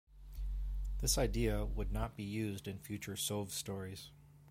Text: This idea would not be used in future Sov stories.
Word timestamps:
This 0.99 1.19
idea 1.19 1.63
would 1.63 1.91
not 1.91 2.17
be 2.17 2.23
used 2.23 2.67
in 2.67 2.79
future 2.79 3.15
Sov 3.15 3.51
stories. 3.51 4.09